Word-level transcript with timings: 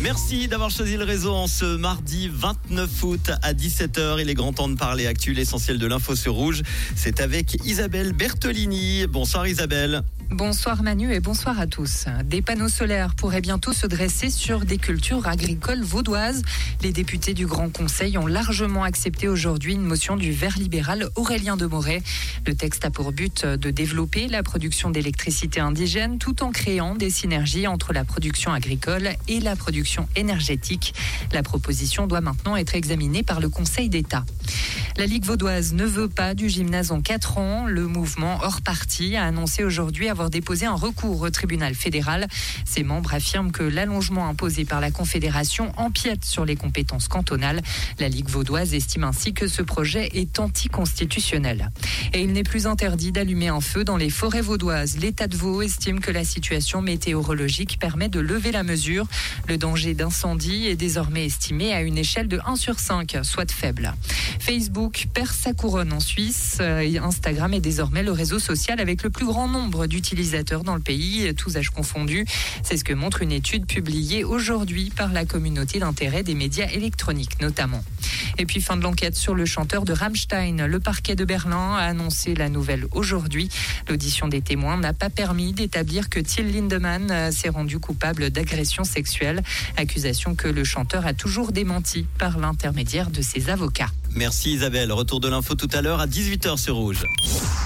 Merci 0.00 0.46
d'avoir 0.46 0.70
choisi 0.70 0.96
le 0.96 1.02
réseau 1.02 1.32
en 1.32 1.48
ce 1.48 1.76
mardi 1.76 2.30
29 2.32 3.02
août 3.02 3.30
à 3.42 3.52
17h. 3.52 4.20
Il 4.20 4.30
est 4.30 4.34
grand 4.34 4.52
temps 4.52 4.68
de 4.68 4.76
parler 4.76 5.08
actu, 5.08 5.32
l'essentiel 5.32 5.78
de 5.78 5.86
l'info 5.88 6.14
sur 6.14 6.34
Rouge. 6.34 6.62
C'est 6.94 7.20
avec 7.20 7.58
Isabelle 7.64 8.12
Bertolini. 8.12 9.08
Bonsoir 9.08 9.48
Isabelle. 9.48 10.02
Bonsoir 10.30 10.82
Manu 10.82 11.10
et 11.14 11.20
bonsoir 11.20 11.58
à 11.58 11.66
tous. 11.66 12.04
Des 12.24 12.42
panneaux 12.42 12.68
solaires 12.68 13.14
pourraient 13.14 13.40
bientôt 13.40 13.72
se 13.72 13.86
dresser 13.86 14.28
sur 14.28 14.60
des 14.66 14.76
cultures 14.76 15.26
agricoles 15.26 15.82
vaudoises. 15.82 16.42
Les 16.82 16.92
députés 16.92 17.32
du 17.32 17.46
Grand 17.46 17.70
Conseil 17.70 18.18
ont 18.18 18.26
largement 18.26 18.84
accepté 18.84 19.26
aujourd'hui 19.26 19.72
une 19.72 19.82
motion 19.82 20.16
du 20.16 20.30
vert 20.32 20.58
libéral 20.58 21.08
Aurélien 21.16 21.56
de 21.56 21.64
Moret. 21.64 22.02
Le 22.46 22.54
texte 22.54 22.84
a 22.84 22.90
pour 22.90 23.12
but 23.12 23.46
de 23.46 23.70
développer 23.70 24.28
la 24.28 24.42
production 24.42 24.90
d'électricité 24.90 25.60
indigène 25.60 26.18
tout 26.18 26.42
en 26.42 26.50
créant 26.50 26.94
des 26.94 27.10
synergies 27.10 27.66
entre 27.66 27.94
la 27.94 28.04
production 28.04 28.52
agricole 28.52 29.08
et 29.28 29.40
la 29.40 29.56
production 29.56 30.08
énergétique. 30.14 30.94
La 31.32 31.42
proposition 31.42 32.06
doit 32.06 32.20
maintenant 32.20 32.54
être 32.54 32.74
examinée 32.74 33.22
par 33.22 33.40
le 33.40 33.48
Conseil 33.48 33.88
d'État. 33.88 34.26
La 34.98 35.06
Ligue 35.06 35.24
vaudoise 35.24 35.74
ne 35.74 35.84
veut 35.84 36.08
pas 36.08 36.34
du 36.34 36.48
gymnase 36.48 36.90
en 36.90 37.00
4 37.00 37.38
ans. 37.38 37.66
Le 37.66 37.86
mouvement 37.86 38.40
hors 38.42 38.60
parti 38.60 39.14
a 39.14 39.24
annoncé 39.24 39.62
aujourd'hui 39.62 40.08
avoir 40.08 40.17
déposé 40.26 40.66
un 40.66 40.74
recours 40.74 41.20
au 41.20 41.30
tribunal 41.30 41.74
fédéral. 41.74 42.26
Ses 42.64 42.82
membres 42.82 43.14
affirment 43.14 43.52
que 43.52 43.62
l'allongement 43.62 44.28
imposé 44.28 44.64
par 44.64 44.80
la 44.80 44.90
Confédération 44.90 45.72
empiète 45.76 46.24
sur 46.24 46.44
les 46.44 46.56
compétences 46.56 47.08
cantonales. 47.08 47.62
La 47.98 48.08
Ligue 48.08 48.28
vaudoise 48.28 48.74
estime 48.74 49.04
ainsi 49.04 49.32
que 49.32 49.46
ce 49.46 49.62
projet 49.62 50.10
est 50.14 50.38
anticonstitutionnel. 50.40 51.70
Et 52.12 52.22
il 52.22 52.32
n'est 52.32 52.42
plus 52.42 52.66
interdit 52.66 53.12
d'allumer 53.12 53.48
un 53.48 53.60
feu 53.60 53.84
dans 53.84 53.96
les 53.96 54.10
forêts 54.10 54.42
vaudoises. 54.42 54.98
L'État 54.98 55.28
de 55.28 55.36
Vaud 55.36 55.62
estime 55.62 56.00
que 56.00 56.10
la 56.10 56.24
situation 56.24 56.82
météorologique 56.82 57.78
permet 57.78 58.08
de 58.08 58.20
lever 58.20 58.52
la 58.52 58.64
mesure. 58.64 59.06
Le 59.46 59.56
danger 59.56 59.94
d'incendie 59.94 60.66
est 60.66 60.76
désormais 60.76 61.26
estimé 61.26 61.72
à 61.72 61.82
une 61.82 61.98
échelle 61.98 62.28
de 62.28 62.40
1 62.44 62.56
sur 62.56 62.80
5, 62.80 63.18
soit 63.22 63.50
faible. 63.50 63.94
Facebook 64.40 65.06
perd 65.14 65.32
sa 65.32 65.52
couronne 65.52 65.92
en 65.92 66.00
Suisse. 66.00 66.58
Euh, 66.60 66.98
Instagram 67.02 67.54
est 67.54 67.60
désormais 67.60 68.02
le 68.02 68.12
réseau 68.12 68.38
social 68.38 68.80
avec 68.80 69.02
le 69.02 69.10
plus 69.10 69.26
grand 69.26 69.48
nombre 69.48 69.86
d'utilisateurs 69.86 70.07
dans 70.64 70.74
le 70.74 70.80
pays, 70.80 71.32
tous 71.34 71.56
âges 71.56 71.70
confondus. 71.70 72.24
C'est 72.62 72.76
ce 72.76 72.84
que 72.84 72.92
montre 72.92 73.22
une 73.22 73.32
étude 73.32 73.66
publiée 73.66 74.24
aujourd'hui 74.24 74.90
par 74.94 75.12
la 75.12 75.24
communauté 75.24 75.78
d'intérêt 75.78 76.22
des 76.22 76.34
médias 76.34 76.68
électroniques 76.68 77.40
notamment. 77.40 77.82
Et 78.38 78.46
puis 78.46 78.60
fin 78.60 78.76
de 78.76 78.82
l'enquête 78.82 79.16
sur 79.16 79.34
le 79.34 79.44
chanteur 79.44 79.84
de 79.84 79.92
Rammstein. 79.92 80.66
Le 80.66 80.80
parquet 80.80 81.16
de 81.16 81.24
Berlin 81.24 81.74
a 81.74 81.82
annoncé 81.82 82.34
la 82.34 82.48
nouvelle 82.48 82.86
aujourd'hui. 82.92 83.48
L'audition 83.88 84.28
des 84.28 84.40
témoins 84.40 84.76
n'a 84.76 84.92
pas 84.92 85.10
permis 85.10 85.52
d'établir 85.52 86.08
que 86.08 86.20
Till 86.20 86.52
Lindemann 86.52 87.10
euh, 87.10 87.30
s'est 87.30 87.48
rendu 87.48 87.78
coupable 87.78 88.30
d'agression 88.30 88.84
sexuelle, 88.84 89.42
accusation 89.76 90.34
que 90.34 90.48
le 90.48 90.64
chanteur 90.64 91.06
a 91.06 91.14
toujours 91.14 91.52
démenti 91.52 92.06
par 92.18 92.38
l'intermédiaire 92.38 93.10
de 93.10 93.22
ses 93.22 93.50
avocats. 93.50 93.90
Merci 94.14 94.54
Isabelle. 94.54 94.92
Retour 94.92 95.20
de 95.20 95.28
l'info 95.28 95.54
tout 95.54 95.68
à 95.72 95.82
l'heure 95.82 96.00
à 96.00 96.06
18h 96.06 96.56
sur 96.56 96.76
Rouge. 96.76 97.04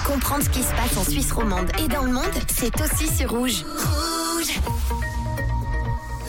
Comprendre 0.07 0.45
ce 0.45 0.51
qui 0.51 0.62
se 0.62 0.71
passe 0.71 0.97
en 0.97 1.05
Suisse 1.05 1.33
romande 1.33 1.71
et 1.83 1.89
dans 1.89 2.03
le 2.03 2.12
monde, 2.12 2.25
c'est 2.48 2.73
aussi 2.81 3.09
sur 3.15 3.31
Rouge. 3.31 3.65
Rouge 3.65 4.61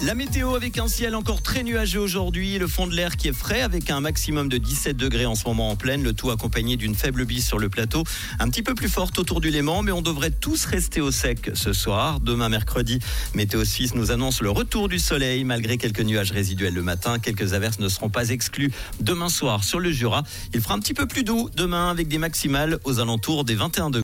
La 0.05 0.15
météo 0.15 0.55
avec 0.55 0.79
un 0.79 0.89
ciel 0.89 1.15
encore 1.15 1.41
très 1.41 1.63
nuageux 1.63 2.01
aujourd'hui, 2.01 2.57
le 2.57 2.67
fond 2.67 2.87
de 2.87 2.93
l'air 2.93 3.15
qui 3.15 3.29
est 3.29 3.33
frais 3.33 3.61
avec 3.61 3.89
un 3.89 4.01
maximum 4.01 4.49
de 4.49 4.57
17 4.57 4.97
degrés 4.97 5.25
en 5.25 5.35
ce 5.35 5.45
moment 5.45 5.69
en 5.69 5.77
pleine, 5.77 6.03
le 6.03 6.11
tout 6.11 6.29
accompagné 6.29 6.75
d'une 6.75 6.93
faible 6.93 7.23
bise 7.23 7.45
sur 7.45 7.57
le 7.57 7.69
plateau, 7.69 8.03
un 8.37 8.49
petit 8.49 8.63
peu 8.63 8.75
plus 8.75 8.89
forte 8.89 9.17
autour 9.17 9.39
du 9.39 9.49
Léman, 9.49 9.81
mais 9.81 9.93
on 9.93 10.01
devrait 10.01 10.31
tous 10.31 10.65
rester 10.65 10.99
au 10.99 11.09
sec 11.09 11.51
ce 11.53 11.71
soir. 11.71 12.19
Demain 12.19 12.49
mercredi, 12.49 12.99
Météo 13.33 13.63
Suisse 13.63 13.95
nous 13.95 14.11
annonce 14.11 14.41
le 14.41 14.49
retour 14.49 14.89
du 14.89 14.99
soleil 14.99 15.45
malgré 15.45 15.77
quelques 15.77 16.01
nuages 16.01 16.31
résiduels 16.31 16.73
le 16.73 16.83
matin. 16.83 17.17
Quelques 17.17 17.53
averses 17.53 17.79
ne 17.79 17.87
seront 17.87 18.09
pas 18.09 18.27
exclues 18.27 18.73
demain 18.99 19.29
soir 19.29 19.63
sur 19.63 19.79
le 19.79 19.89
Jura. 19.89 20.23
Il 20.53 20.59
fera 20.59 20.73
un 20.73 20.79
petit 20.79 20.93
peu 20.93 21.07
plus 21.07 21.23
doux 21.23 21.49
demain 21.55 21.89
avec 21.89 22.09
des 22.09 22.17
maximales 22.17 22.77
aux 22.83 22.99
alentours 22.99 23.45
des 23.45 23.55
21 23.55 23.89
degrés. 23.89 23.91